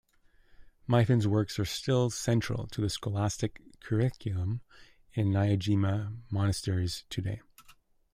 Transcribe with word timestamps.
Mipham's 0.89 1.27
works 1.27 1.59
are 1.59 1.65
still 1.65 2.09
central 2.09 2.65
to 2.65 2.81
the 2.81 2.89
scholastic 2.89 3.61
curriculum 3.81 4.61
in 5.13 5.27
Nyingma 5.29 6.21
monasteries 6.31 7.03
today. 7.11 7.39